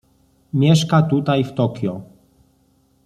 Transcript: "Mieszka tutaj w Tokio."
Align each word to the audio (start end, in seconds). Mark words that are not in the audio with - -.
"Mieszka 0.53 1.01
tutaj 1.03 1.43
w 1.43 1.53
Tokio." 1.53 2.01